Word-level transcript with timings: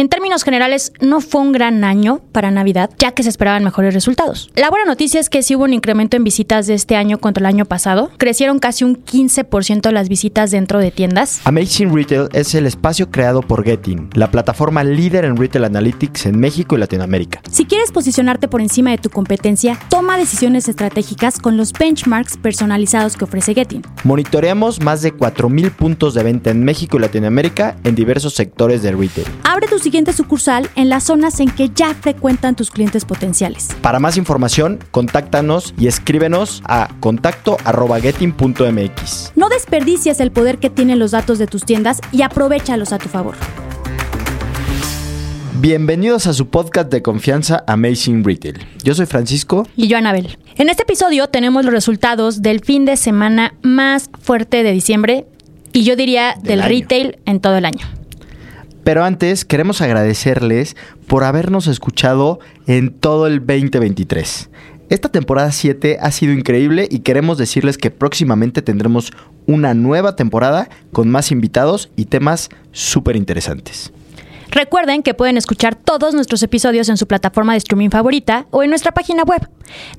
En 0.00 0.08
términos 0.08 0.19
generales, 0.38 0.92
no 1.00 1.20
fue 1.20 1.40
un 1.40 1.52
gran 1.52 1.84
año 1.84 2.20
para 2.32 2.50
Navidad, 2.50 2.90
ya 2.98 3.12
que 3.12 3.22
se 3.22 3.28
esperaban 3.28 3.64
mejores 3.64 3.94
resultados. 3.94 4.50
La 4.54 4.70
buena 4.70 4.86
noticia 4.86 5.20
es 5.20 5.28
que 5.28 5.42
sí 5.42 5.56
hubo 5.56 5.64
un 5.64 5.72
incremento 5.72 6.16
en 6.16 6.24
visitas 6.24 6.66
de 6.66 6.74
este 6.74 6.96
año 6.96 7.18
contra 7.18 7.40
el 7.40 7.46
año 7.46 7.64
pasado. 7.64 8.10
Crecieron 8.16 8.58
casi 8.58 8.84
un 8.84 9.04
15% 9.04 9.90
las 9.90 10.08
visitas 10.08 10.50
dentro 10.50 10.78
de 10.78 10.90
tiendas. 10.90 11.40
Amazing 11.44 11.94
Retail 11.94 12.28
es 12.32 12.54
el 12.54 12.66
espacio 12.66 13.10
creado 13.10 13.42
por 13.42 13.64
Getting, 13.64 14.10
la 14.14 14.30
plataforma 14.30 14.84
líder 14.84 15.24
en 15.24 15.36
retail 15.36 15.64
analytics 15.64 16.26
en 16.26 16.38
México 16.38 16.76
y 16.76 16.78
Latinoamérica. 16.78 17.42
Si 17.50 17.64
quieres 17.64 17.92
posicionarte 17.92 18.48
por 18.48 18.60
encima 18.60 18.90
de 18.90 18.98
tu 18.98 19.10
competencia, 19.10 19.78
toma 19.88 20.16
decisiones 20.16 20.68
estratégicas 20.68 21.38
con 21.38 21.56
los 21.56 21.72
benchmarks 21.72 22.36
personalizados 22.36 23.16
que 23.16 23.24
ofrece 23.24 23.54
Getting. 23.54 23.82
Monitoreamos 24.04 24.80
más 24.80 25.02
de 25.02 25.14
4.000 25.14 25.70
puntos 25.72 26.14
de 26.14 26.22
venta 26.22 26.50
en 26.50 26.64
México 26.64 26.96
y 26.96 27.00
Latinoamérica 27.00 27.76
en 27.84 27.94
diversos 27.94 28.34
sectores 28.34 28.82
del 28.82 28.98
retail. 28.98 29.26
Abre 29.44 29.66
tu 29.66 29.78
siguiente 29.78 30.12
sucursal 30.20 30.68
en 30.76 30.90
las 30.90 31.04
zonas 31.04 31.40
en 31.40 31.50
que 31.50 31.70
ya 31.70 31.94
frecuentan 31.94 32.54
tus 32.54 32.70
clientes 32.70 33.06
potenciales. 33.06 33.68
Para 33.80 34.00
más 34.00 34.18
información, 34.18 34.78
contáctanos 34.90 35.72
y 35.78 35.86
escríbenos 35.86 36.62
a 36.66 36.90
contacto.getting.mx. 37.00 39.32
No 39.34 39.48
desperdicies 39.48 40.20
el 40.20 40.30
poder 40.30 40.58
que 40.58 40.68
tienen 40.68 40.98
los 40.98 41.12
datos 41.12 41.38
de 41.38 41.46
tus 41.46 41.64
tiendas 41.64 42.02
y 42.12 42.20
aprovechalos 42.20 42.92
a 42.92 42.98
tu 42.98 43.08
favor. 43.08 43.34
Bienvenidos 45.58 46.26
a 46.26 46.34
su 46.34 46.48
podcast 46.48 46.90
de 46.90 47.00
confianza 47.00 47.64
Amazing 47.66 48.22
Retail. 48.22 48.58
Yo 48.82 48.94
soy 48.94 49.06
Francisco. 49.06 49.66
Y 49.74 49.88
yo, 49.88 49.96
Anabel. 49.96 50.36
En 50.56 50.68
este 50.68 50.82
episodio 50.82 51.28
tenemos 51.28 51.64
los 51.64 51.72
resultados 51.72 52.42
del 52.42 52.60
fin 52.60 52.84
de 52.84 52.98
semana 52.98 53.54
más 53.62 54.10
fuerte 54.20 54.62
de 54.62 54.72
diciembre 54.72 55.24
y 55.72 55.84
yo 55.84 55.96
diría 55.96 56.34
del, 56.42 56.62
retail 56.62 57.18
en 57.24 57.40
todo 57.40 57.56
el 57.56 57.64
año. 57.64 57.86
Pero 58.84 59.04
antes 59.04 59.44
queremos 59.44 59.80
agradecerles 59.80 60.76
por 61.06 61.24
habernos 61.24 61.66
escuchado 61.66 62.40
en 62.66 62.90
todo 62.90 63.26
el 63.26 63.38
2023. 63.40 64.50
Esta 64.88 65.08
temporada 65.08 65.52
7 65.52 65.98
ha 66.00 66.10
sido 66.10 66.32
increíble 66.32 66.88
y 66.90 67.00
queremos 67.00 67.38
decirles 67.38 67.78
que 67.78 67.92
próximamente 67.92 68.60
tendremos 68.60 69.12
una 69.46 69.72
nueva 69.72 70.16
temporada 70.16 70.68
con 70.92 71.08
más 71.08 71.30
invitados 71.30 71.90
y 71.94 72.06
temas 72.06 72.48
súper 72.72 73.14
interesantes. 73.14 73.92
Recuerden 74.50 75.04
que 75.04 75.14
pueden 75.14 75.36
escuchar 75.36 75.76
todos 75.76 76.12
nuestros 76.12 76.42
episodios 76.42 76.88
en 76.88 76.96
su 76.96 77.06
plataforma 77.06 77.52
de 77.52 77.58
streaming 77.58 77.90
favorita 77.90 78.46
o 78.50 78.64
en 78.64 78.70
nuestra 78.70 78.90
página 78.90 79.22
web. 79.22 79.48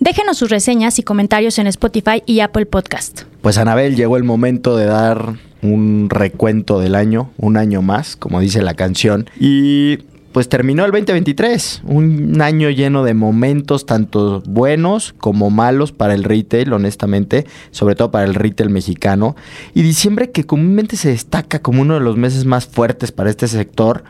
Déjenos 0.02 0.38
sus 0.38 0.50
reseñas 0.50 1.00
y 1.00 1.04
comentarios 1.04 1.58
en 1.58 1.68
Spotify 1.68 2.22
y 2.26 2.42
Apple 2.42 2.66
Podcast. 2.66 3.22
Pues 3.42 3.58
Anabel, 3.58 3.96
llegó 3.96 4.18
el 4.18 4.26
momento 4.26 4.76
de 4.76 4.88
dar 4.88 5.36
un 5.62 6.10
recuento 6.10 6.80
del 6.80 6.96
año, 6.96 7.32
un 7.38 7.58
año 7.58 7.82
más, 7.82 8.16
como 8.16 8.40
dice 8.40 8.62
la 8.62 8.74
canción. 8.74 9.30
Y 9.40 10.00
pues 10.32 10.48
terminó 10.48 10.86
el 10.86 10.92
2023, 10.92 11.82
un 11.86 12.42
año 12.42 12.70
lleno 12.70 13.04
de 13.04 13.14
momentos 13.14 13.86
tanto 13.86 14.42
buenos 14.46 15.14
como 15.18 15.50
malos 15.50 15.92
para 15.92 16.14
el 16.14 16.24
retail, 16.24 16.72
honestamente, 16.72 17.46
sobre 17.72 17.96
todo 17.96 18.12
para 18.12 18.26
el 18.26 18.36
retail 18.36 18.70
mexicano. 18.70 19.36
Y 19.74 19.82
diciembre 19.82 20.32
que 20.32 20.46
comúnmente 20.46 20.96
se 20.96 21.10
destaca 21.10 21.60
como 21.60 21.82
uno 21.82 21.96
de 21.96 22.00
los 22.00 22.18
meses 22.18 22.46
más 22.46 22.66
fuertes 22.66 23.12
para 23.12 23.30
este 23.30 23.48
sector, 23.48 24.04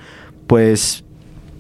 pues 0.45 1.03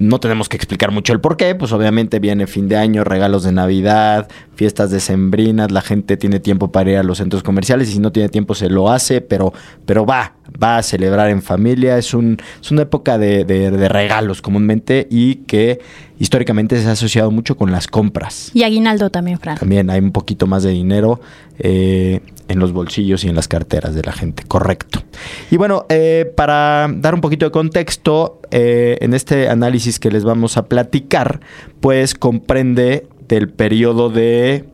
no 0.01 0.19
tenemos 0.19 0.49
que 0.49 0.57
explicar 0.57 0.91
mucho 0.91 1.13
el 1.13 1.19
por 1.21 1.37
qué, 1.37 1.53
pues 1.53 1.71
obviamente 1.71 2.19
viene 2.19 2.47
fin 2.47 2.67
de 2.67 2.75
año, 2.75 3.03
regalos 3.03 3.43
de 3.43 3.51
Navidad, 3.51 4.27
fiestas 4.55 4.89
decembrinas, 4.89 5.71
la 5.71 5.81
gente 5.81 6.17
tiene 6.17 6.39
tiempo 6.39 6.71
para 6.71 6.91
ir 6.91 6.97
a 6.97 7.03
los 7.03 7.19
centros 7.19 7.43
comerciales 7.43 7.89
y 7.89 7.93
si 7.93 7.99
no 7.99 8.11
tiene 8.11 8.27
tiempo 8.29 8.55
se 8.55 8.69
lo 8.69 8.89
hace, 8.89 9.21
pero, 9.21 9.53
pero 9.85 10.05
va, 10.05 10.33
va 10.61 10.77
a 10.77 10.83
celebrar 10.83 11.29
en 11.29 11.41
familia, 11.43 11.97
es, 11.97 12.13
un, 12.13 12.37
es 12.61 12.71
una 12.71 12.81
época 12.81 13.17
de, 13.17 13.45
de- 13.45 13.69
de 13.69 13.89
regalos 13.89 14.41
comúnmente 14.41 15.07
y 15.11 15.35
que 15.35 15.79
históricamente 16.19 16.81
se 16.81 16.87
ha 16.87 16.93
asociado 16.93 17.29
mucho 17.31 17.55
con 17.55 17.71
las 17.71 17.87
compras. 17.87 18.51
Y 18.53 18.63
aguinaldo 18.63 19.09
también, 19.11 19.39
Fran. 19.39 19.57
También 19.57 19.89
hay 19.89 19.99
un 19.99 20.11
poquito 20.11 20.47
más 20.47 20.63
de 20.63 20.71
dinero 20.71 21.19
eh, 21.59 22.21
en 22.51 22.59
los 22.59 22.73
bolsillos 22.73 23.23
y 23.23 23.29
en 23.29 23.35
las 23.35 23.47
carteras 23.47 23.95
de 23.95 24.03
la 24.03 24.11
gente, 24.11 24.43
correcto. 24.47 25.01
Y 25.49 25.57
bueno, 25.57 25.85
eh, 25.89 26.31
para 26.35 26.89
dar 26.93 27.15
un 27.15 27.21
poquito 27.21 27.45
de 27.45 27.51
contexto, 27.51 28.41
eh, 28.51 28.97
en 29.01 29.13
este 29.13 29.49
análisis 29.49 29.99
que 29.99 30.11
les 30.11 30.23
vamos 30.23 30.57
a 30.57 30.65
platicar, 30.65 31.39
pues 31.79 32.13
comprende 32.13 33.07
del 33.27 33.49
periodo 33.49 34.09
de 34.09 34.65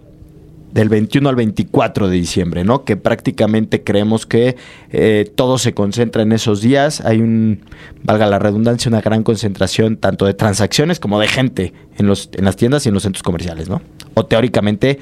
del 0.72 0.90
21 0.90 1.30
al 1.30 1.36
24 1.36 2.10
de 2.10 2.16
diciembre, 2.16 2.64
¿no? 2.64 2.84
Que 2.84 2.98
prácticamente 2.98 3.84
creemos 3.84 4.26
que 4.26 4.58
eh, 4.92 5.32
todo 5.36 5.58
se 5.58 5.74
concentra 5.74 6.22
en 6.22 6.34
esos 6.34 6.62
días. 6.62 7.02
Hay 7.02 7.22
un, 7.22 7.62
valga 8.04 8.28
la 8.28 8.38
redundancia, 8.38 8.90
una 8.90 9.02
gran 9.02 9.24
concentración 9.24 9.98
tanto 9.98 10.26
de 10.26 10.34
transacciones 10.34 11.00
como 11.00 11.20
de 11.20 11.28
gente 11.28 11.74
en, 11.98 12.06
los, 12.06 12.30
en 12.34 12.46
las 12.46 12.58
tiendas 12.58 12.86
y 12.86 12.90
en 12.90 12.94
los 12.94 13.04
centros 13.04 13.24
comerciales, 13.24 13.70
¿no? 13.70 13.82
O 14.14 14.26
teóricamente, 14.26 15.00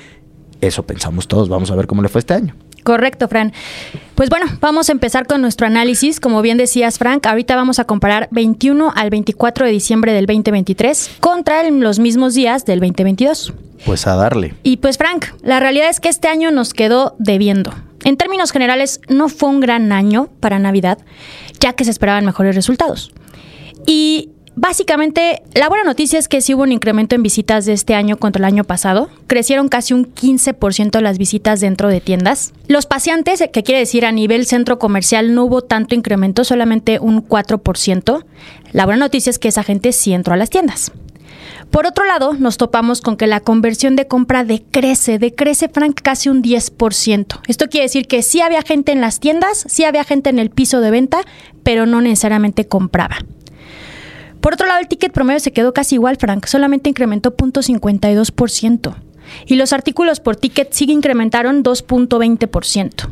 eso 0.62 0.86
pensamos 0.86 1.28
todos. 1.28 1.50
Vamos 1.50 1.72
a 1.72 1.76
ver 1.76 1.88
cómo 1.88 2.02
le 2.02 2.10
fue 2.10 2.20
este 2.20 2.36
año. 2.36 2.56
Correcto, 2.86 3.28
Fran. 3.28 3.52
Pues 4.14 4.30
bueno, 4.30 4.46
vamos 4.62 4.90
a 4.90 4.92
empezar 4.92 5.26
con 5.26 5.42
nuestro 5.42 5.66
análisis. 5.66 6.20
Como 6.20 6.44
bien 6.44 6.60
decías, 6.60 7.00
Frank, 7.00 7.26
ahorita 7.26 7.56
vamos 7.56 7.80
a 7.80 7.86
comparar 7.86 8.28
21 8.30 8.94
al 8.96 9.10
24 9.10 9.66
de 9.66 9.72
diciembre 9.72 10.14
del 10.14 10.28
2023 10.28 11.18
contra 11.20 11.68
los 11.72 11.98
mismos 11.98 12.36
días 12.36 12.64
del 12.64 12.80
2022. 12.82 13.54
Pues 13.88 14.06
a 14.06 14.16
darle. 14.16 14.54
Y 14.62 14.78
pues 14.78 15.00
Frank, 15.00 15.26
la 15.42 15.60
realidad 15.60 15.90
es 15.90 16.00
que 16.00 16.10
este 16.10 16.28
año 16.28 16.52
nos 16.52 16.76
quedó 16.76 17.16
debiendo. 17.18 17.74
En 18.04 18.18
términos 18.18 18.52
generales, 18.52 19.02
no 19.10 19.30
fue 19.30 19.50
un 19.50 19.62
gran 19.62 19.92
año 19.92 20.30
para 20.40 20.60
Navidad, 20.60 21.00
ya 21.60 21.74
que 21.74 21.86
se 21.86 21.90
esperaban 21.90 22.24
mejores 22.24 22.54
resultados. 22.54 23.12
Y 23.88 24.30
básicamente, 24.56 25.42
la 25.54 25.70
buena 25.70 25.84
noticia 25.84 26.20
es 26.20 26.28
que 26.28 26.42
sí 26.42 26.54
hubo 26.54 26.64
un 26.64 26.72
incremento 26.72 27.16
en 27.16 27.24
visitas 27.24 27.66
de 27.66 27.74
este 27.74 27.96
año 27.96 28.18
contra 28.18 28.40
el 28.40 28.46
año 28.46 28.64
pasado. 28.64 29.10
Crecieron 29.28 29.70
casi 29.70 29.94
un 29.94 30.14
15% 30.14 31.00
las 31.02 31.18
visitas 31.18 31.62
dentro 31.62 31.90
de 31.90 32.02
tiendas. 32.02 32.54
Los 32.68 32.86
paseantes, 32.86 33.44
que 33.52 33.64
quiere 33.64 33.80
decir 33.80 34.06
a 34.06 34.12
nivel 34.12 34.46
centro 34.46 34.80
comercial, 34.80 35.34
no 35.34 35.46
hubo 35.46 35.62
tanto 35.62 35.96
incremento, 35.96 36.44
solamente 36.44 37.00
un 37.00 37.28
4%. 37.28 38.26
La 38.72 38.86
buena 38.86 39.06
noticia 39.06 39.30
es 39.30 39.40
que 39.40 39.48
esa 39.48 39.64
gente 39.64 39.92
sí 39.92 40.14
entró 40.14 40.34
a 40.34 40.38
las 40.38 40.50
tiendas. 40.50 40.92
Por 41.72 41.86
otro 41.86 42.06
lado, 42.06 42.34
nos 42.34 42.58
topamos 42.58 43.02
con 43.02 43.18
que 43.18 43.28
la 43.28 43.40
conversión 43.40 43.96
de 43.96 44.08
compra 44.08 44.44
decrece, 44.44 45.20
decrece 45.20 45.68
Frank 45.70 46.00
casi 46.02 46.30
un 46.30 46.42
10%. 46.42 47.42
Esto 47.48 47.68
quiere 47.68 47.86
decir 47.86 48.08
que 48.08 48.24
sí 48.24 48.42
había 48.42 48.62
gente 48.62 48.92
en 48.92 49.02
las 49.02 49.20
tiendas, 49.20 49.66
sí 49.68 49.84
había 49.84 50.04
gente 50.04 50.30
en 50.30 50.40
el 50.40 50.50
piso 50.50 50.80
de 50.80 50.92
venta, 50.92 51.20
pero 51.64 51.86
no 51.86 52.02
necesariamente 52.02 52.68
compraba. 52.68 53.18
Por 54.46 54.54
otro 54.54 54.68
lado, 54.68 54.80
el 54.80 54.88
ticket 54.88 55.12
promedio 55.12 55.40
se 55.40 55.52
quedó 55.52 55.74
casi 55.74 55.96
igual, 55.96 56.18
Frank, 56.18 56.46
solamente 56.46 56.88
incrementó 56.88 57.36
0.52%. 57.36 58.94
Y 59.48 59.56
los 59.56 59.74
artículos 59.74 60.20
por 60.20 60.36
ticket 60.36 60.72
sí 60.72 60.86
incrementaron 60.88 61.64
2.20%. 61.64 63.10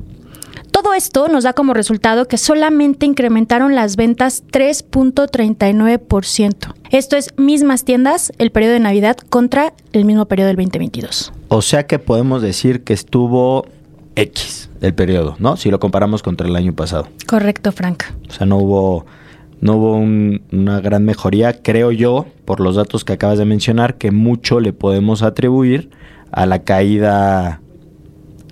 Todo 0.69 0.93
esto 0.93 1.27
nos 1.29 1.43
da 1.43 1.53
como 1.53 1.73
resultado 1.73 2.27
que 2.27 2.38
solamente 2.38 3.07
incrementaron 3.07 3.73
las 3.73 3.95
ventas 3.95 4.43
3.39%. 4.51 6.75
Esto 6.91 7.17
es 7.17 7.33
mismas 7.35 7.83
tiendas 7.83 8.31
el 8.38 8.51
periodo 8.51 8.73
de 8.73 8.81
Navidad 8.81 9.17
contra 9.17 9.73
el 9.91 10.05
mismo 10.05 10.27
periodo 10.27 10.49
del 10.49 10.57
2022. 10.57 11.33
O 11.47 11.63
sea 11.63 11.88
que 11.88 11.97
podemos 11.97 12.43
decir 12.43 12.83
que 12.83 12.93
estuvo 12.93 13.66
X 14.16 14.69
el 14.81 14.93
periodo, 14.93 15.35
¿no? 15.39 15.57
Si 15.57 15.72
lo 15.72 15.79
comparamos 15.79 16.22
contra 16.22 16.47
el 16.47 16.55
año 16.55 16.73
pasado. 16.73 17.07
Correcto, 17.25 17.72
Frank. 17.72 18.03
O 18.29 18.33
sea, 18.33 18.45
no 18.45 18.57
hubo, 18.57 19.07
no 19.63 19.78
hubo 19.78 19.96
un- 19.96 20.41
una 20.51 20.81
gran 20.81 21.06
mejoría, 21.06 21.53
creo 21.62 21.91
yo, 21.94 22.25
por 22.44 22.59
los 22.59 22.75
datos 22.75 23.06
que 23.06 23.13
acabas 23.13 23.38
de 23.38 23.46
mencionar, 23.46 23.96
que 23.96 24.12
mucho 24.12 24.59
le 24.59 24.74
podemos 24.74 25.24
atribuir 25.24 25.90
a 26.31 26.46
la 26.46 26.59
caída 26.63 27.62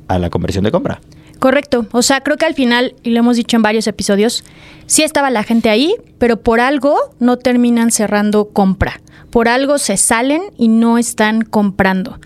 a 0.08 0.20
la 0.20 0.30
conversión 0.30 0.64
de 0.64 0.72
compra. 0.72 1.02
Correcto. 1.40 1.86
O 1.92 2.02
sea, 2.02 2.22
creo 2.22 2.38
que 2.38 2.46
al 2.46 2.54
final, 2.54 2.94
y 3.04 3.10
lo 3.10 3.20
hemos 3.20 3.36
dicho 3.36 3.58
en 3.58 3.64
varios 3.64 3.88
episodios, 3.88 4.44
sí 4.86 5.04
estaba 5.04 5.30
la 5.32 5.44
gente 5.44 5.70
ahí, 5.70 5.96
pero 6.18 6.38
por 6.42 6.60
algo 6.60 6.96
no 7.20 7.38
terminan 7.38 7.92
cerrando 7.92 8.50
compra. 8.50 9.02
Por 9.32 9.48
algo 9.48 9.80
se 9.80 9.98
salen 9.98 10.42
y 10.58 10.68
no 10.68 10.98
están 10.98 11.42
comprando. 11.42 12.20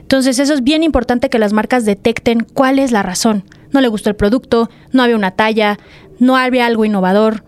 Entonces, 0.00 0.38
eso 0.38 0.54
es 0.54 0.62
bien 0.62 0.82
importante 0.82 1.28
que 1.28 1.38
las 1.38 1.52
marcas 1.52 1.84
detecten 1.84 2.46
cuál 2.54 2.78
es 2.78 2.90
la 2.92 3.02
razón. 3.02 3.44
No 3.72 3.80
le 3.80 3.88
gustó 3.88 4.08
el 4.08 4.16
producto, 4.16 4.70
no 4.92 5.02
había 5.02 5.16
una 5.16 5.32
talla, 5.32 5.78
no 6.18 6.36
había 6.36 6.66
algo 6.66 6.84
innovador. 6.84 7.42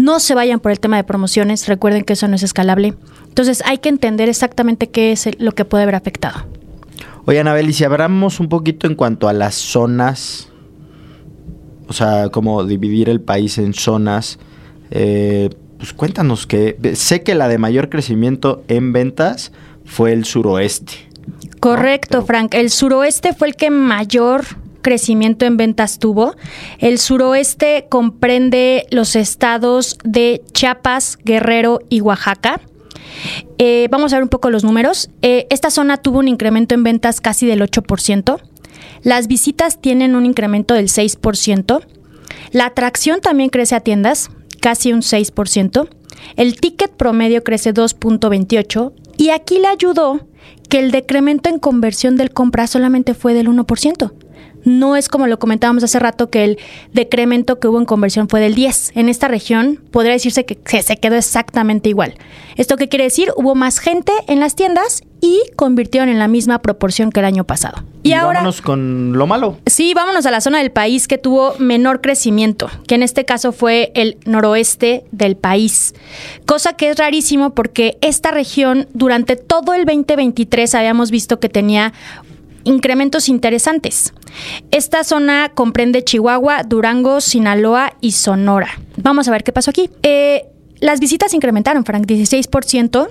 No 0.00 0.18
se 0.18 0.34
vayan 0.34 0.60
por 0.60 0.72
el 0.72 0.80
tema 0.80 0.96
de 0.96 1.04
promociones, 1.04 1.68
recuerden 1.68 2.04
que 2.04 2.14
eso 2.14 2.26
no 2.26 2.34
es 2.34 2.42
escalable. 2.42 2.94
Entonces, 3.28 3.62
hay 3.66 3.78
que 3.78 3.90
entender 3.90 4.30
exactamente 4.30 4.88
qué 4.88 5.12
es 5.12 5.28
lo 5.38 5.52
que 5.52 5.66
puede 5.66 5.82
haber 5.82 5.94
afectado. 5.94 6.46
Oye, 7.26 7.38
Anabel, 7.38 7.68
y 7.68 7.74
si 7.74 7.84
hablamos 7.84 8.40
un 8.40 8.48
poquito 8.48 8.86
en 8.86 8.94
cuanto 8.94 9.28
a 9.28 9.34
las 9.34 9.56
zonas, 9.56 10.48
o 11.86 11.92
sea, 11.92 12.30
como 12.30 12.64
dividir 12.64 13.10
el 13.10 13.20
país 13.20 13.58
en 13.58 13.74
zonas, 13.74 14.38
eh, 14.90 15.50
pues 15.76 15.92
cuéntanos 15.92 16.46
que 16.46 16.78
sé 16.94 17.22
que 17.22 17.34
la 17.34 17.48
de 17.48 17.58
mayor 17.58 17.90
crecimiento 17.90 18.64
en 18.68 18.94
ventas 18.94 19.52
fue 19.84 20.14
el 20.14 20.24
suroeste. 20.24 20.94
Correcto, 21.60 22.24
Frank. 22.24 22.54
El 22.54 22.70
suroeste 22.70 23.34
fue 23.34 23.48
el 23.48 23.54
que 23.54 23.68
mayor 23.68 24.46
crecimiento 24.82 25.46
en 25.46 25.56
ventas 25.56 25.98
tuvo. 25.98 26.34
El 26.78 26.98
suroeste 26.98 27.86
comprende 27.88 28.86
los 28.90 29.16
estados 29.16 29.98
de 30.04 30.42
Chiapas, 30.52 31.18
Guerrero 31.24 31.80
y 31.88 32.00
Oaxaca. 32.00 32.60
Eh, 33.58 33.88
vamos 33.90 34.12
a 34.12 34.16
ver 34.16 34.22
un 34.22 34.28
poco 34.28 34.50
los 34.50 34.64
números. 34.64 35.10
Eh, 35.22 35.46
esta 35.50 35.70
zona 35.70 35.96
tuvo 35.96 36.18
un 36.18 36.28
incremento 36.28 36.74
en 36.74 36.82
ventas 36.82 37.20
casi 37.20 37.46
del 37.46 37.60
8%. 37.60 38.40
Las 39.02 39.26
visitas 39.26 39.80
tienen 39.80 40.14
un 40.14 40.26
incremento 40.26 40.74
del 40.74 40.88
6%. 40.88 41.80
La 42.52 42.66
atracción 42.66 43.20
también 43.20 43.50
crece 43.50 43.74
a 43.74 43.80
tiendas, 43.80 44.30
casi 44.60 44.92
un 44.92 45.00
6%. 45.00 45.88
El 46.36 46.60
ticket 46.60 46.90
promedio 46.92 47.42
crece 47.42 47.72
2.28 47.72 48.92
y 49.16 49.30
aquí 49.30 49.58
le 49.58 49.68
ayudó 49.68 50.26
que 50.68 50.78
el 50.78 50.90
decremento 50.90 51.48
en 51.48 51.58
conversión 51.58 52.16
del 52.16 52.30
compra 52.30 52.66
solamente 52.66 53.14
fue 53.14 53.34
del 53.34 53.48
1%. 53.48 54.12
No 54.64 54.96
es 54.96 55.08
como 55.08 55.26
lo 55.26 55.38
comentábamos 55.38 55.84
hace 55.84 55.98
rato 55.98 56.30
que 56.30 56.44
el 56.44 56.58
decremento 56.92 57.58
que 57.58 57.68
hubo 57.68 57.78
en 57.78 57.84
conversión 57.84 58.28
fue 58.28 58.40
del 58.40 58.54
10. 58.54 58.92
En 58.94 59.08
esta 59.08 59.28
región 59.28 59.80
podría 59.90 60.12
decirse 60.12 60.44
que 60.44 60.82
se 60.82 60.96
quedó 60.96 61.16
exactamente 61.16 61.88
igual. 61.88 62.14
¿Esto 62.56 62.76
qué 62.76 62.88
quiere 62.88 63.04
decir? 63.04 63.32
Hubo 63.36 63.54
más 63.54 63.78
gente 63.78 64.12
en 64.26 64.40
las 64.40 64.54
tiendas 64.54 65.02
y 65.20 65.40
convirtieron 65.56 66.08
en 66.08 66.18
la 66.18 66.28
misma 66.28 66.60
proporción 66.60 67.10
que 67.10 67.20
el 67.20 67.26
año 67.26 67.44
pasado. 67.44 67.84
Y, 68.02 68.12
ahora 68.12 68.40
vámonos 68.40 68.62
con 68.62 69.12
lo 69.12 69.26
malo. 69.26 69.58
Sí, 69.66 69.92
vámonos 69.94 70.24
a 70.26 70.30
la 70.30 70.40
zona 70.40 70.58
del 70.58 70.70
país 70.70 71.06
que 71.06 71.18
tuvo 71.18 71.54
menor 71.58 72.00
crecimiento, 72.00 72.70
que 72.86 72.94
en 72.94 73.02
este 73.02 73.24
caso 73.24 73.52
fue 73.52 73.92
el 73.94 74.16
noroeste 74.24 75.04
del 75.12 75.36
país. 75.36 75.94
Cosa 76.46 76.72
que 76.74 76.90
es 76.90 76.96
rarísimo 76.96 77.50
porque 77.50 77.98
esta 78.00 78.30
región 78.30 78.88
durante 78.94 79.36
todo 79.36 79.74
el 79.74 79.84
2023 79.84 80.74
habíamos 80.74 81.10
visto 81.10 81.40
que 81.40 81.48
tenía 81.48 81.92
incrementos 82.64 83.28
interesantes. 83.28 84.12
Esta 84.70 85.04
zona 85.04 85.50
comprende 85.54 86.04
Chihuahua, 86.04 86.62
Durango, 86.62 87.20
Sinaloa 87.20 87.94
y 88.00 88.12
Sonora. 88.12 88.68
Vamos 88.96 89.28
a 89.28 89.30
ver 89.30 89.44
qué 89.44 89.52
pasó 89.52 89.70
aquí. 89.70 89.90
Eh, 90.02 90.46
las 90.80 91.00
visitas 91.00 91.34
incrementaron, 91.34 91.84
Frank, 91.84 92.06
16%. 92.06 93.08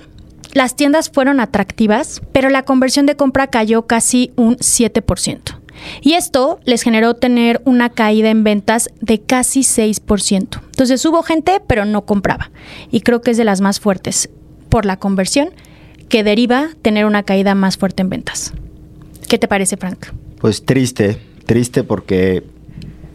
Las 0.52 0.74
tiendas 0.74 1.10
fueron 1.10 1.38
atractivas, 1.38 2.22
pero 2.32 2.48
la 2.48 2.64
conversión 2.64 3.06
de 3.06 3.16
compra 3.16 3.46
cayó 3.46 3.86
casi 3.86 4.32
un 4.36 4.56
7%. 4.56 5.60
Y 6.02 6.14
esto 6.14 6.60
les 6.64 6.82
generó 6.82 7.14
tener 7.14 7.62
una 7.64 7.90
caída 7.90 8.30
en 8.30 8.44
ventas 8.44 8.90
de 9.00 9.20
casi 9.20 9.60
6%. 9.60 10.60
Entonces 10.64 11.04
hubo 11.06 11.22
gente, 11.22 11.62
pero 11.66 11.84
no 11.84 12.04
compraba. 12.04 12.50
Y 12.90 13.00
creo 13.00 13.20
que 13.20 13.30
es 13.30 13.36
de 13.36 13.44
las 13.44 13.60
más 13.60 13.80
fuertes 13.80 14.30
por 14.68 14.84
la 14.84 14.98
conversión 14.98 15.50
que 16.08 16.24
deriva 16.24 16.68
tener 16.82 17.06
una 17.06 17.22
caída 17.22 17.54
más 17.54 17.76
fuerte 17.76 18.02
en 18.02 18.10
ventas. 18.10 18.52
¿Qué 19.30 19.38
te 19.38 19.46
parece, 19.46 19.76
Frank? 19.76 20.06
Pues 20.40 20.64
triste, 20.64 21.16
triste 21.46 21.84
porque 21.84 22.42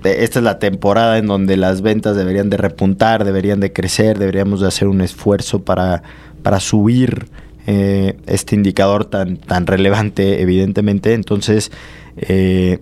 esta 0.05 0.39
es 0.39 0.45
la 0.45 0.59
temporada 0.59 1.17
en 1.17 1.27
donde 1.27 1.57
las 1.57 1.81
ventas 1.81 2.15
deberían 2.15 2.49
de 2.49 2.55
repuntar, 2.55 3.25
deberían 3.25 3.59
de 3.59 3.73
crecer, 3.73 4.17
deberíamos 4.17 4.61
de 4.61 4.67
hacer 4.67 4.87
un 4.87 5.01
esfuerzo 5.01 5.65
para, 5.65 6.03
para 6.41 6.61
subir 6.61 7.25
eh, 7.67 8.15
este 8.27 8.55
indicador 8.55 9.03
tan, 9.03 9.35
tan 9.35 9.67
relevante, 9.67 10.41
evidentemente. 10.41 11.15
Entonces, 11.15 11.73
eh, 12.15 12.79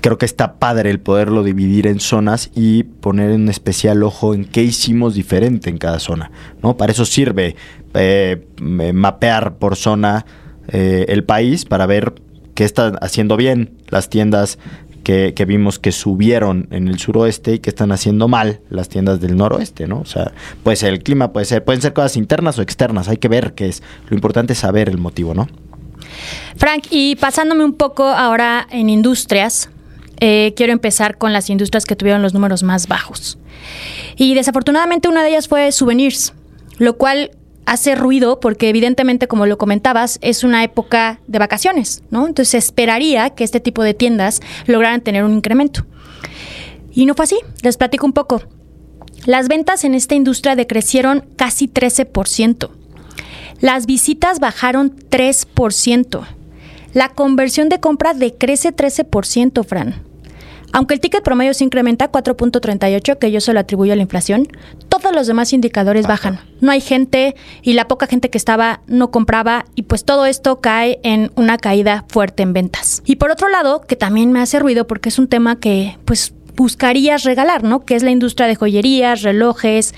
creo 0.00 0.16
que 0.16 0.26
está 0.26 0.60
padre 0.60 0.90
el 0.90 1.00
poderlo 1.00 1.42
dividir 1.42 1.88
en 1.88 1.98
zonas 1.98 2.52
y 2.54 2.84
poner 2.84 3.32
en 3.32 3.48
especial 3.48 4.04
ojo 4.04 4.32
en 4.32 4.44
qué 4.44 4.62
hicimos 4.62 5.16
diferente 5.16 5.70
en 5.70 5.78
cada 5.78 5.98
zona. 5.98 6.30
¿no? 6.62 6.76
Para 6.76 6.92
eso 6.92 7.04
sirve 7.04 7.56
eh, 7.94 8.46
mapear 8.60 9.56
por 9.56 9.74
zona 9.74 10.24
eh, 10.68 11.06
el 11.08 11.24
país 11.24 11.64
para 11.64 11.86
ver 11.86 12.14
qué 12.54 12.64
están 12.64 12.96
haciendo 13.00 13.36
bien 13.36 13.76
las 13.88 14.08
tiendas 14.08 14.58
que, 15.06 15.44
vimos 15.46 15.78
que 15.78 15.92
subieron 15.92 16.66
en 16.72 16.88
el 16.88 16.98
suroeste 16.98 17.54
y 17.54 17.58
que 17.60 17.70
están 17.70 17.92
haciendo 17.92 18.26
mal 18.26 18.58
las 18.70 18.88
tiendas 18.88 19.20
del 19.20 19.36
noroeste, 19.36 19.86
¿no? 19.86 20.00
O 20.00 20.04
sea, 20.04 20.32
puede 20.64 20.76
ser 20.76 20.92
el 20.92 21.02
clima, 21.04 21.32
puede 21.32 21.46
ser, 21.46 21.64
pueden 21.64 21.80
ser 21.80 21.92
cosas 21.92 22.16
internas 22.16 22.58
o 22.58 22.62
externas, 22.62 23.08
hay 23.08 23.18
que 23.18 23.28
ver 23.28 23.54
qué 23.54 23.68
es. 23.68 23.84
Lo 24.08 24.16
importante 24.16 24.54
es 24.54 24.58
saber 24.58 24.88
el 24.88 24.98
motivo, 24.98 25.32
¿no? 25.32 25.46
Frank, 26.56 26.86
y 26.90 27.14
pasándome 27.14 27.64
un 27.64 27.74
poco 27.74 28.02
ahora 28.02 28.66
en 28.68 28.90
industrias, 28.90 29.70
eh, 30.18 30.54
quiero 30.56 30.72
empezar 30.72 31.18
con 31.18 31.32
las 31.32 31.50
industrias 31.50 31.84
que 31.84 31.94
tuvieron 31.94 32.20
los 32.20 32.34
números 32.34 32.64
más 32.64 32.88
bajos. 32.88 33.38
Y 34.16 34.34
desafortunadamente 34.34 35.08
una 35.08 35.22
de 35.22 35.28
ellas 35.28 35.46
fue 35.46 35.70
souvenirs, 35.70 36.32
lo 36.78 36.96
cual 36.96 37.30
hace 37.66 37.94
ruido 37.94 38.40
porque 38.40 38.68
evidentemente, 38.68 39.28
como 39.28 39.44
lo 39.44 39.58
comentabas, 39.58 40.18
es 40.22 40.44
una 40.44 40.64
época 40.64 41.20
de 41.26 41.38
vacaciones, 41.38 42.02
¿no? 42.10 42.26
Entonces 42.26 42.50
se 42.50 42.58
esperaría 42.58 43.30
que 43.30 43.44
este 43.44 43.60
tipo 43.60 43.82
de 43.82 43.92
tiendas 43.92 44.40
lograran 44.66 45.02
tener 45.02 45.24
un 45.24 45.34
incremento. 45.34 45.84
Y 46.92 47.04
no 47.04 47.14
fue 47.14 47.24
así. 47.24 47.36
Les 47.62 47.76
platico 47.76 48.06
un 48.06 48.14
poco. 48.14 48.42
Las 49.26 49.48
ventas 49.48 49.84
en 49.84 49.94
esta 49.94 50.14
industria 50.14 50.56
decrecieron 50.56 51.26
casi 51.36 51.68
13%. 51.68 52.70
Las 53.60 53.86
visitas 53.86 54.38
bajaron 54.38 54.96
3%. 55.10 56.26
La 56.94 57.08
conversión 57.10 57.68
de 57.68 57.80
compra 57.80 58.14
decrece 58.14 58.74
13%, 58.74 59.64
Fran. 59.66 60.05
Aunque 60.76 60.92
el 60.92 61.00
ticket 61.00 61.22
promedio 61.22 61.54
se 61.54 61.64
incrementa 61.64 62.12
4.38, 62.12 63.16
que 63.16 63.32
yo 63.32 63.40
se 63.40 63.54
lo 63.54 63.60
atribuyo 63.60 63.94
a 63.94 63.96
la 63.96 64.02
inflación, 64.02 64.46
todos 64.90 65.10
los 65.14 65.26
demás 65.26 65.54
indicadores 65.54 66.06
bajan. 66.06 66.38
No 66.60 66.70
hay 66.70 66.82
gente 66.82 67.34
y 67.62 67.72
la 67.72 67.88
poca 67.88 68.06
gente 68.06 68.28
que 68.28 68.36
estaba 68.36 68.82
no 68.86 69.10
compraba 69.10 69.64
y 69.74 69.84
pues 69.84 70.04
todo 70.04 70.26
esto 70.26 70.60
cae 70.60 71.00
en 71.02 71.32
una 71.34 71.56
caída 71.56 72.04
fuerte 72.10 72.42
en 72.42 72.52
ventas. 72.52 73.02
Y 73.06 73.16
por 73.16 73.30
otro 73.30 73.48
lado, 73.48 73.80
que 73.80 73.96
también 73.96 74.32
me 74.32 74.40
hace 74.40 74.58
ruido 74.58 74.86
porque 74.86 75.08
es 75.08 75.18
un 75.18 75.28
tema 75.28 75.58
que 75.58 75.96
pues 76.04 76.34
buscarías 76.56 77.24
regalar, 77.24 77.64
¿no? 77.64 77.86
Que 77.86 77.94
es 77.94 78.02
la 78.02 78.10
industria 78.10 78.46
de 78.46 78.56
joyerías, 78.56 79.22
relojes 79.22 79.94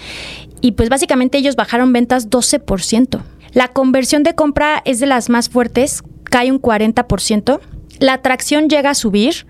y 0.61 0.73
pues 0.73 0.91
básicamente 0.91 1.39
ellos 1.39 1.57
bajaron 1.57 1.93
ventas 1.93 2.31
12%. 2.31 3.21
La 3.53 3.67
conversión 3.67 4.23
de 4.23 4.37
compra 4.37 4.81
es 4.85 5.01
de 5.01 5.07
las 5.07 5.29
más 5.29 5.49
fuertes, 5.49 6.05
cae 6.23 6.53
un 6.53 6.63
40%. 6.63 7.59
La 7.99 8.13
atracción 8.13 8.69
llega 8.69 8.91
a 8.91 8.95
subir 8.95 9.45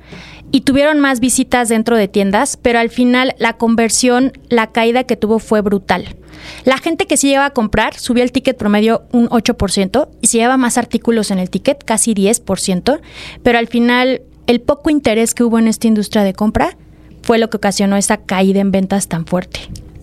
y 0.50 0.62
tuvieron 0.62 1.00
más 1.00 1.20
visitas 1.20 1.68
dentro 1.68 1.96
de 1.96 2.08
tiendas, 2.08 2.56
pero 2.56 2.78
al 2.78 2.90
final 2.90 3.34
la 3.38 3.54
conversión, 3.54 4.32
la 4.48 4.68
caída 4.68 5.04
que 5.04 5.16
tuvo 5.16 5.38
fue 5.38 5.60
brutal. 5.60 6.16
La 6.64 6.78
gente 6.78 7.06
que 7.06 7.16
se 7.16 7.28
lleva 7.28 7.46
a 7.46 7.50
comprar 7.50 7.98
subió 7.98 8.22
el 8.22 8.32
ticket 8.32 8.56
promedio 8.56 9.04
un 9.12 9.28
8% 9.28 10.08
y 10.20 10.26
se 10.28 10.38
lleva 10.38 10.56
más 10.56 10.78
artículos 10.78 11.30
en 11.30 11.38
el 11.38 11.50
ticket, 11.50 11.84
casi 11.84 12.14
10%, 12.14 13.00
pero 13.42 13.58
al 13.58 13.66
final 13.66 14.22
el 14.46 14.60
poco 14.60 14.90
interés 14.90 15.34
que 15.34 15.44
hubo 15.44 15.58
en 15.58 15.68
esta 15.68 15.86
industria 15.86 16.22
de 16.22 16.32
compra 16.32 16.76
fue 17.22 17.38
lo 17.38 17.50
que 17.50 17.58
ocasionó 17.58 17.96
esa 17.96 18.18
caída 18.18 18.60
en 18.60 18.70
ventas 18.70 19.08
tan 19.08 19.26
fuerte. 19.26 19.60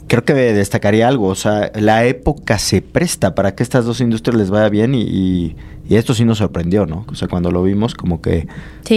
Creo 0.07 0.24
que 0.24 0.34
destacaría 0.34 1.07
algo, 1.07 1.28
o 1.28 1.36
sea, 1.36 1.72
la 1.75 2.06
época 2.06 2.60
se 2.60 2.81
presta 2.81 3.34
para 3.34 3.56
que 3.56 3.63
estas 3.63 3.86
dos 3.86 4.01
industrias 4.01 4.38
les 4.38 4.50
vaya 4.50 4.70
bien 4.70 4.94
y 4.94 5.56
y 5.88 5.96
esto 5.96 6.13
sí 6.13 6.25
nos 6.25 6.39
sorprendió, 6.39 6.86
¿no? 6.86 7.06
O 7.12 7.15
sea, 7.15 7.27
cuando 7.27 7.51
lo 7.51 7.62
vimos, 7.63 7.94
como 7.94 8.22
que 8.22 8.48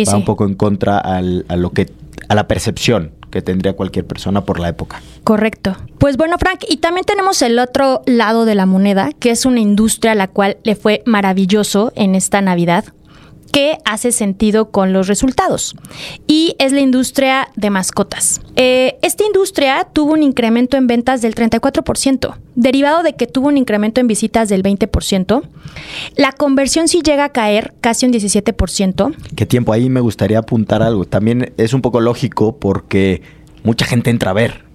va 0.09 0.16
un 0.16 0.25
poco 0.25 0.47
en 0.47 0.54
contra 0.54 0.99
a 0.99 1.21
lo 1.21 1.71
que, 1.71 1.90
a 2.28 2.35
la 2.35 2.49
percepción 2.49 3.12
que 3.30 3.42
tendría 3.42 3.75
cualquier 3.75 4.06
persona 4.06 4.44
por 4.47 4.59
la 4.59 4.71
época. 4.71 5.02
Correcto. 5.23 5.76
Pues 5.99 6.16
bueno, 6.16 6.37
Frank, 6.38 6.64
y 6.66 6.78
también 6.78 7.04
tenemos 7.04 7.42
el 7.42 7.59
otro 7.59 8.00
lado 8.06 8.47
de 8.47 8.54
la 8.54 8.64
moneda, 8.64 9.11
que 9.18 9.30
es 9.30 9.44
una 9.44 9.61
industria 9.61 10.12
a 10.12 10.14
la 10.14 10.28
cual 10.28 10.56
le 10.62 10.76
fue 10.76 11.02
maravilloso 11.04 11.92
en 11.94 12.14
esta 12.14 12.40
Navidad, 12.40 12.87
que 13.58 13.78
hace 13.84 14.12
sentido 14.12 14.70
con 14.70 14.92
los 14.92 15.08
resultados. 15.08 15.74
Y 16.28 16.54
es 16.60 16.70
la 16.70 16.78
industria 16.78 17.48
de 17.56 17.70
mascotas. 17.70 18.40
Eh, 18.54 18.98
esta 19.02 19.24
industria 19.24 19.84
tuvo 19.92 20.12
un 20.12 20.22
incremento 20.22 20.76
en 20.76 20.86
ventas 20.86 21.22
del 21.22 21.34
34%, 21.34 22.36
derivado 22.54 23.02
de 23.02 23.14
que 23.14 23.26
tuvo 23.26 23.48
un 23.48 23.56
incremento 23.56 24.00
en 24.00 24.06
visitas 24.06 24.48
del 24.48 24.62
20%. 24.62 25.42
La 26.14 26.30
conversión 26.30 26.86
sí 26.86 27.00
llega 27.02 27.24
a 27.24 27.28
caer 27.30 27.74
casi 27.80 28.06
un 28.06 28.12
17%. 28.12 29.16
¿Qué 29.34 29.44
tiempo? 29.44 29.72
Ahí 29.72 29.90
me 29.90 29.98
gustaría 29.98 30.38
apuntar 30.38 30.80
algo. 30.80 31.04
También 31.04 31.52
es 31.56 31.72
un 31.72 31.82
poco 31.82 32.00
lógico 32.00 32.58
porque 32.60 33.22
mucha 33.64 33.86
gente 33.86 34.10
entra 34.10 34.30
a 34.30 34.34
ver. 34.34 34.68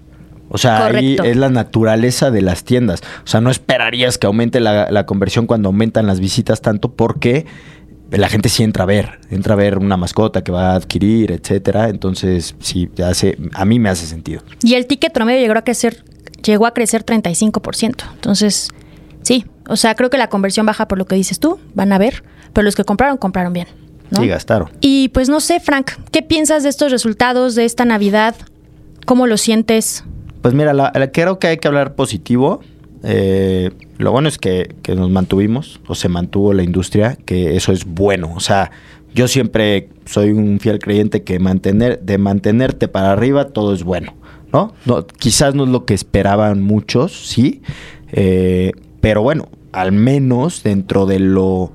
O 0.50 0.58
sea, 0.58 0.88
ahí 0.88 1.16
es 1.24 1.38
la 1.38 1.50
naturaleza 1.50 2.32
de 2.32 2.42
las 2.42 2.66
tiendas. 2.66 3.02
O 3.24 3.28
sea, 3.28 3.40
no 3.40 3.50
esperarías 3.50 4.18
que 4.18 4.28
aumente 4.28 4.60
la, 4.60 4.92
la 4.92 5.06
conversión 5.06 5.48
cuando 5.48 5.70
aumentan 5.70 6.06
las 6.06 6.20
visitas 6.20 6.62
tanto 6.62 6.92
porque 6.92 7.46
la 8.18 8.30
gente 8.30 8.50
sí 8.50 8.64
entra 8.64 8.84
a 8.84 8.86
ver, 8.86 9.20
entra 9.30 9.54
a 9.54 9.58
ver 9.58 9.78
una 9.78 9.98
mascota 9.98 10.44
que 10.44 10.52
va 10.52 10.72
a 10.72 10.76
adquirir, 10.76 11.32
etcétera. 11.32 11.90
Entonces, 11.90 12.56
sí, 12.60 12.90
hace, 13.04 13.38
a 13.54 13.66
mí 13.66 13.80
me 13.80 13.90
hace 13.90 14.06
sentido. 14.06 14.42
Y 14.62 14.76
el 14.76 14.86
ticket 14.86 15.12
promedio 15.12 15.42
llegó 15.42 15.58
a 15.58 15.64
crecer, 15.64 16.04
llegó 16.44 16.66
a 16.66 16.74
crecer 16.74 17.06
35%. 17.06 18.04
Entonces, 18.14 18.70
sí, 19.24 19.46
o 19.68 19.76
sea, 19.76 19.96
creo 19.96 20.10
que 20.10 20.18
la 20.18 20.30
conversión 20.30 20.66
baja 20.66 20.88
por 20.88 20.98
lo 20.98 21.06
que 21.06 21.16
dices 21.16 21.40
tú, 21.40 21.60
van 21.74 21.92
a 21.92 21.98
ver, 21.98 22.24
pero 22.54 22.66
los 22.66 22.76
que 22.76 22.84
compraron, 22.84 23.18
compraron 23.18 23.54
bien. 23.54 23.68
¿no? 24.12 24.22
Sí, 24.22 24.28
gastaron. 24.28 24.70
Y 24.80 25.10
pues 25.10 25.30
no 25.30 25.40
sé, 25.40 25.60
Frank, 25.60 25.92
¿qué 26.12 26.22
piensas 26.22 26.64
de 26.64 26.70
estos 26.70 26.92
resultados 26.92 27.56
de 27.56 27.66
esta 27.66 27.84
Navidad? 27.84 28.36
¿Cómo 29.06 29.28
lo 29.28 29.38
sientes? 29.38 30.04
Pues 30.42 30.54
mira, 30.54 30.92
creo 31.12 31.40
que 31.40 31.48
hay 31.48 31.58
que 31.58 31.68
hablar 31.68 31.96
positivo 31.96 32.62
Eh, 33.04 33.72
lo 33.98 34.12
bueno 34.12 34.30
es 34.30 34.38
que, 34.38 34.74
nos 34.96 35.10
mantuvimos 35.10 35.82
o 35.88 35.96
se 35.96 36.10
mantuvo 36.10 36.54
la 36.54 36.64
industria, 36.64 37.18
que 37.26 37.56
eso 37.56 37.72
es 37.72 37.86
bueno. 37.86 38.32
O 38.36 38.40
sea, 38.40 38.72
yo 39.14 39.28
siempre 39.28 39.90
soy 40.06 40.32
un 40.32 40.60
fiel 40.60 40.80
creyente 40.80 41.24
que 41.24 41.40
mantener, 41.40 42.00
de 42.02 42.18
mantenerte 42.18 42.88
para 42.88 43.12
arriba 43.12 43.50
todo 43.50 43.74
es 43.74 43.84
bueno, 43.84 44.14
¿no? 44.52 44.74
no 44.86 45.06
quizás 45.06 45.54
no 45.54 45.66
es 45.66 45.70
lo 45.70 45.86
que 45.86 45.94
esperaban 45.94 46.62
muchos, 46.62 47.12
sí, 47.28 47.62
eh, 48.12 48.72
pero 49.02 49.22
bueno, 49.22 49.50
al 49.72 49.92
menos 49.92 50.64
dentro 50.64 51.06
de 51.06 51.20
lo 51.20 51.72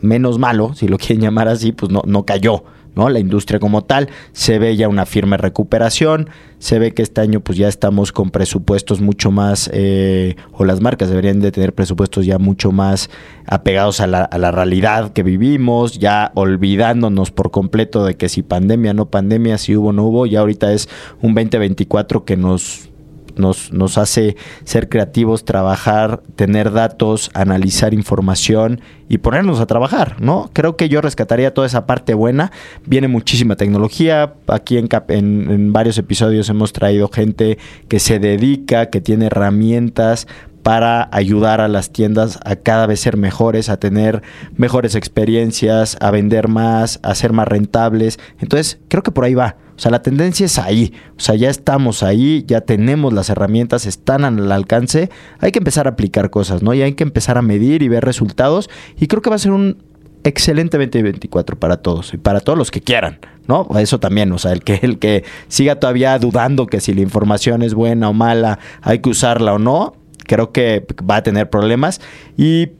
menos 0.00 0.38
malo, 0.38 0.74
si 0.74 0.88
lo 0.88 0.98
quieren 0.98 1.20
llamar 1.20 1.48
así, 1.48 1.72
pues 1.72 1.92
no, 1.92 2.02
no 2.06 2.24
cayó. 2.24 2.64
¿No? 2.94 3.08
La 3.08 3.18
industria 3.18 3.58
como 3.58 3.82
tal, 3.82 4.08
se 4.32 4.58
ve 4.58 4.76
ya 4.76 4.88
una 4.88 5.06
firme 5.06 5.36
recuperación, 5.36 6.28
se 6.58 6.78
ve 6.78 6.92
que 6.92 7.02
este 7.02 7.20
año 7.20 7.40
pues 7.40 7.58
ya 7.58 7.68
estamos 7.68 8.12
con 8.12 8.30
presupuestos 8.30 9.00
mucho 9.00 9.30
más, 9.30 9.70
eh, 9.72 10.36
o 10.52 10.64
las 10.64 10.80
marcas 10.80 11.10
deberían 11.10 11.40
de 11.40 11.52
tener 11.52 11.74
presupuestos 11.74 12.26
ya 12.26 12.38
mucho 12.38 12.72
más 12.72 13.10
apegados 13.46 14.00
a 14.00 14.06
la, 14.06 14.22
a 14.22 14.38
la 14.38 14.50
realidad 14.50 15.12
que 15.12 15.22
vivimos, 15.22 15.98
ya 15.98 16.32
olvidándonos 16.34 17.30
por 17.30 17.50
completo 17.50 18.04
de 18.04 18.16
que 18.16 18.28
si 18.28 18.42
pandemia, 18.42 18.94
no 18.94 19.06
pandemia, 19.06 19.58
si 19.58 19.76
hubo, 19.76 19.92
no 19.92 20.04
hubo, 20.04 20.26
ya 20.26 20.40
ahorita 20.40 20.72
es 20.72 20.88
un 21.20 21.34
2024 21.34 22.24
que 22.24 22.36
nos 22.36 22.88
nos, 23.36 23.72
nos 23.72 23.98
hace 23.98 24.36
ser 24.64 24.88
creativos, 24.88 25.44
trabajar, 25.44 26.22
tener 26.36 26.72
datos, 26.72 27.30
analizar 27.34 27.94
información 27.94 28.80
y 29.08 29.18
ponernos 29.18 29.60
a 29.60 29.66
trabajar, 29.66 30.16
¿no? 30.20 30.50
Creo 30.52 30.76
que 30.76 30.88
yo 30.88 31.00
rescataría 31.00 31.52
toda 31.52 31.66
esa 31.66 31.86
parte 31.86 32.14
buena. 32.14 32.52
Viene 32.86 33.08
muchísima 33.08 33.56
tecnología. 33.56 34.34
Aquí 34.46 34.78
en, 34.78 34.88
en, 35.08 35.50
en 35.50 35.72
varios 35.72 35.98
episodios 35.98 36.48
hemos 36.48 36.72
traído 36.72 37.08
gente 37.08 37.58
que 37.88 38.00
se 38.00 38.18
dedica, 38.18 38.86
que 38.86 39.00
tiene 39.00 39.26
herramientas 39.26 40.26
para 40.64 41.10
ayudar 41.12 41.60
a 41.60 41.68
las 41.68 41.92
tiendas 41.92 42.40
a 42.42 42.56
cada 42.56 42.86
vez 42.86 42.98
ser 42.98 43.18
mejores, 43.18 43.68
a 43.68 43.76
tener 43.76 44.22
mejores 44.56 44.94
experiencias, 44.94 45.98
a 46.00 46.10
vender 46.10 46.48
más, 46.48 47.00
a 47.02 47.14
ser 47.14 47.34
más 47.34 47.46
rentables. 47.46 48.18
Entonces, 48.40 48.80
creo 48.88 49.02
que 49.02 49.10
por 49.12 49.24
ahí 49.24 49.34
va. 49.34 49.56
O 49.76 49.78
sea, 49.78 49.90
la 49.90 50.00
tendencia 50.00 50.46
es 50.46 50.58
ahí. 50.58 50.94
O 51.18 51.20
sea, 51.20 51.34
ya 51.34 51.50
estamos 51.50 52.02
ahí, 52.02 52.44
ya 52.48 52.62
tenemos 52.62 53.12
las 53.12 53.28
herramientas, 53.28 53.84
están 53.84 54.24
al 54.24 54.50
alcance. 54.50 55.10
Hay 55.38 55.52
que 55.52 55.58
empezar 55.58 55.86
a 55.86 55.90
aplicar 55.90 56.30
cosas, 56.30 56.62
¿no? 56.62 56.72
Y 56.72 56.80
hay 56.80 56.94
que 56.94 57.04
empezar 57.04 57.36
a 57.36 57.42
medir 57.42 57.82
y 57.82 57.88
ver 57.88 58.02
resultados. 58.02 58.70
Y 58.98 59.06
creo 59.06 59.20
que 59.20 59.28
va 59.28 59.36
a 59.36 59.40
ser 59.40 59.52
un 59.52 59.76
excelente 60.24 60.78
2024 60.78 61.58
para 61.58 61.76
todos 61.76 62.14
y 62.14 62.16
para 62.16 62.40
todos 62.40 62.56
los 62.56 62.70
que 62.70 62.80
quieran, 62.80 63.18
¿no? 63.46 63.68
Eso 63.78 64.00
también, 64.00 64.32
o 64.32 64.38
sea, 64.38 64.52
el 64.52 64.62
que 64.62 64.80
el 64.80 64.98
que 64.98 65.24
siga 65.48 65.78
todavía 65.78 66.18
dudando 66.18 66.66
que 66.66 66.80
si 66.80 66.94
la 66.94 67.02
información 67.02 67.60
es 67.60 67.74
buena 67.74 68.08
o 68.08 68.14
mala, 68.14 68.58
hay 68.80 69.00
que 69.00 69.10
usarla 69.10 69.52
o 69.52 69.58
no, 69.58 69.92
creo 70.24 70.52
que 70.52 70.86
va 71.08 71.16
a 71.16 71.22
tener 71.22 71.48
problemas. 71.50 72.00
Y 72.36 72.70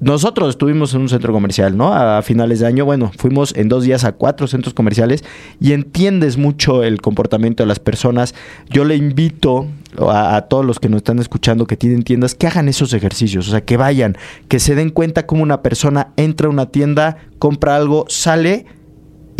nosotros 0.00 0.48
estuvimos 0.48 0.94
en 0.94 1.02
un 1.02 1.08
centro 1.10 1.30
comercial, 1.30 1.76
¿no? 1.76 1.92
A 1.92 2.22
finales 2.22 2.60
de 2.60 2.66
año, 2.66 2.86
bueno, 2.86 3.12
fuimos 3.18 3.54
en 3.54 3.68
dos 3.68 3.84
días 3.84 4.04
a 4.04 4.12
cuatro 4.12 4.46
centros 4.46 4.72
comerciales 4.72 5.22
y 5.60 5.72
entiendes 5.72 6.38
mucho 6.38 6.82
el 6.82 7.02
comportamiento 7.02 7.62
de 7.62 7.66
las 7.66 7.80
personas. 7.80 8.34
Yo 8.70 8.84
le 8.86 8.96
invito 8.96 9.66
a, 9.98 10.46
todos 10.48 10.64
los 10.64 10.80
que 10.80 10.88
nos 10.88 10.98
están 10.98 11.18
escuchando 11.18 11.66
que 11.66 11.76
tienen 11.76 12.02
tiendas 12.02 12.34
que 12.34 12.46
hagan 12.46 12.68
esos 12.68 12.94
ejercicios, 12.94 13.46
o 13.48 13.50
sea, 13.50 13.60
que 13.60 13.76
vayan, 13.76 14.16
que 14.48 14.58
se 14.58 14.74
den 14.74 14.88
cuenta 14.88 15.26
cómo 15.26 15.42
una 15.42 15.60
persona 15.60 16.08
entra 16.16 16.46
a 16.46 16.50
una 16.50 16.66
tienda, 16.66 17.18
compra 17.38 17.76
algo, 17.76 18.06
sale 18.08 18.64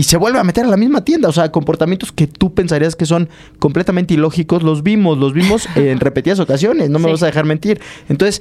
y 0.00 0.04
se 0.04 0.16
vuelve 0.16 0.38
a 0.38 0.44
meter 0.44 0.64
a 0.64 0.68
la 0.68 0.78
misma 0.78 1.04
tienda. 1.04 1.28
O 1.28 1.32
sea, 1.32 1.52
comportamientos 1.52 2.10
que 2.10 2.26
tú 2.26 2.54
pensarías 2.54 2.96
que 2.96 3.04
son 3.04 3.28
completamente 3.58 4.14
ilógicos, 4.14 4.62
los 4.62 4.82
vimos, 4.82 5.18
los 5.18 5.34
vimos 5.34 5.68
en 5.74 6.00
repetidas 6.00 6.40
ocasiones, 6.40 6.88
no 6.88 6.98
me 6.98 7.04
sí. 7.04 7.10
vas 7.10 7.22
a 7.22 7.26
dejar 7.26 7.44
mentir. 7.44 7.82
Entonces, 8.08 8.40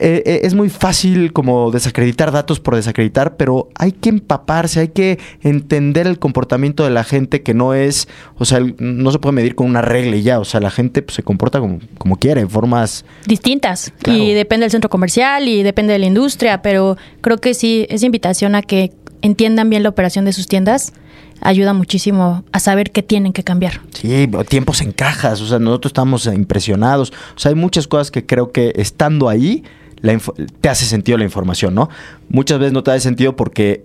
eh, 0.00 0.22
eh, 0.26 0.40
es 0.44 0.54
muy 0.54 0.68
fácil 0.68 1.32
como 1.32 1.70
desacreditar 1.70 2.30
datos 2.30 2.60
por 2.60 2.76
desacreditar, 2.76 3.36
pero 3.36 3.70
hay 3.74 3.92
que 3.92 4.10
empaparse, 4.10 4.80
hay 4.80 4.88
que 4.88 5.18
entender 5.42 6.06
el 6.06 6.18
comportamiento 6.18 6.84
de 6.84 6.90
la 6.90 7.04
gente 7.04 7.42
que 7.42 7.54
no 7.54 7.72
es, 7.72 8.06
o 8.36 8.44
sea, 8.44 8.60
no 8.78 9.10
se 9.10 9.18
puede 9.18 9.32
medir 9.32 9.54
con 9.54 9.66
una 9.66 9.80
regla 9.80 10.14
y 10.14 10.22
ya, 10.22 10.38
o 10.40 10.44
sea, 10.44 10.60
la 10.60 10.70
gente 10.70 11.00
pues, 11.00 11.16
se 11.16 11.22
comporta 11.22 11.58
como, 11.58 11.80
como 11.96 12.16
quiere, 12.16 12.42
en 12.42 12.50
formas 12.50 13.06
distintas. 13.26 13.92
Claro. 14.02 14.22
Y 14.22 14.34
depende 14.34 14.64
del 14.64 14.70
centro 14.70 14.90
comercial 14.90 15.48
y 15.48 15.62
depende 15.62 15.94
de 15.94 15.98
la 15.98 16.06
industria, 16.06 16.60
pero 16.60 16.96
creo 17.22 17.38
que 17.38 17.54
sí, 17.54 17.86
es 17.88 18.02
invitación 18.02 18.54
a 18.54 18.62
que 18.62 18.92
entiendan 19.22 19.70
bien 19.70 19.82
la 19.82 19.88
operación 19.88 20.24
de 20.24 20.32
sus 20.32 20.46
tiendas 20.46 20.92
ayuda 21.40 21.72
muchísimo 21.72 22.44
a 22.52 22.60
saber 22.60 22.90
qué 22.90 23.02
tienen 23.02 23.32
que 23.32 23.44
cambiar. 23.44 23.80
Sí, 23.92 24.28
tiempos 24.48 24.80
en 24.80 24.92
cajas, 24.92 25.40
o 25.40 25.46
sea, 25.46 25.58
nosotros 25.58 25.90
estamos 25.90 26.26
impresionados. 26.26 27.12
O 27.36 27.38
sea, 27.38 27.50
hay 27.50 27.54
muchas 27.54 27.86
cosas 27.86 28.10
que 28.10 28.26
creo 28.26 28.52
que 28.52 28.72
estando 28.76 29.28
ahí 29.28 29.64
la 30.00 30.18
te 30.60 30.68
hace 30.68 30.84
sentido 30.84 31.18
la 31.18 31.24
información, 31.24 31.74
¿no? 31.74 31.88
Muchas 32.28 32.58
veces 32.58 32.72
no 32.72 32.82
te 32.82 32.92
hace 32.92 33.00
sentido 33.00 33.34
porque, 33.34 33.84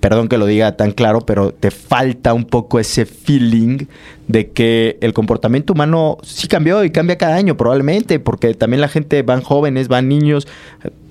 perdón 0.00 0.28
que 0.28 0.38
lo 0.38 0.46
diga 0.46 0.76
tan 0.76 0.92
claro, 0.92 1.20
pero 1.20 1.52
te 1.52 1.70
falta 1.70 2.32
un 2.32 2.44
poco 2.44 2.78
ese 2.78 3.04
feeling 3.04 3.86
de 4.26 4.50
que 4.50 4.98
el 5.00 5.12
comportamiento 5.12 5.72
humano 5.72 6.18
sí 6.22 6.48
cambió 6.48 6.84
y 6.84 6.90
cambia 6.90 7.18
cada 7.18 7.36
año 7.36 7.56
probablemente, 7.56 8.20
porque 8.20 8.54
también 8.54 8.80
la 8.80 8.88
gente 8.88 9.22
van 9.22 9.42
jóvenes, 9.42 9.88
van 9.88 10.08
niños, 10.08 10.48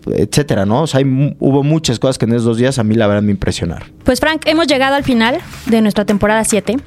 etcétera, 0.08 0.65
¿no? 0.65 0.84
O 0.84 0.88
sea, 0.88 1.00
hay, 1.00 1.36
hubo 1.39 1.63
muchas 1.63 2.00
cosas 2.00 2.18
que 2.18 2.25
en 2.25 2.32
esos 2.32 2.46
dos 2.46 2.58
días 2.58 2.79
a 2.79 2.84
mí 2.84 2.96
la 2.96 3.08
verdad 3.08 3.22
me 3.22 3.32
impresionaron. 3.32 3.89
Pues 4.03 4.20
Frank, 4.20 4.44
hemos 4.46 4.68
llegado 4.68 4.96
al 4.96 5.03
final 5.03 5.39
de 5.65 5.82
nuestra 5.82 6.06
temporada 6.06 6.44
7. 6.44 6.77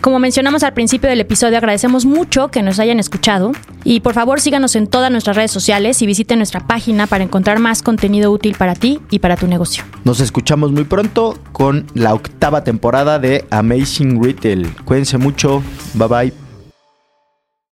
Como 0.00 0.18
mencionamos 0.18 0.62
al 0.62 0.72
principio 0.74 1.08
del 1.08 1.20
episodio, 1.20 1.58
agradecemos 1.58 2.06
mucho 2.06 2.48
que 2.48 2.62
nos 2.62 2.78
hayan 2.78 2.98
escuchado 2.98 3.52
y 3.84 4.00
por 4.00 4.14
favor 4.14 4.40
síganos 4.40 4.76
en 4.76 4.86
todas 4.86 5.10
nuestras 5.10 5.36
redes 5.36 5.50
sociales 5.50 6.00
y 6.02 6.06
visiten 6.06 6.38
nuestra 6.38 6.66
página 6.66 7.06
para 7.06 7.24
encontrar 7.24 7.58
más 7.58 7.82
contenido 7.82 8.30
útil 8.30 8.54
para 8.58 8.74
ti 8.74 9.00
y 9.10 9.18
para 9.18 9.36
tu 9.36 9.46
negocio. 9.46 9.84
Nos 10.04 10.20
escuchamos 10.20 10.72
muy 10.72 10.84
pronto 10.84 11.38
con 11.52 11.86
la 11.94 12.14
octava 12.14 12.64
temporada 12.64 13.18
de 13.18 13.44
Amazing 13.50 14.22
Retail. 14.22 14.74
Cuídense 14.84 15.18
mucho, 15.18 15.62
bye 15.94 16.08
bye. 16.08 16.47